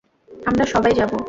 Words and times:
আমরা 0.45 0.65
সবাই 0.65 0.93
যাব। 0.93 1.11